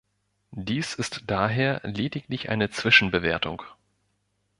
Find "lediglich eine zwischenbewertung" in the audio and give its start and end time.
1.83-3.61